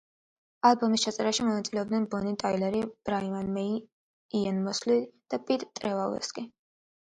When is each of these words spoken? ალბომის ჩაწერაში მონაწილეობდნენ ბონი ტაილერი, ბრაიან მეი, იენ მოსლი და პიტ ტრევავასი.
ალბომის 0.69 1.03
ჩაწერაში 1.07 1.45
მონაწილეობდნენ 1.47 2.07
ბონი 2.15 2.33
ტაილერი, 2.45 2.81
ბრაიან 3.11 3.53
მეი, 3.61 3.77
იენ 4.43 4.61
მოსლი 4.67 4.99
და 5.35 5.45
პიტ 5.49 5.71
ტრევავასი. 5.81 6.51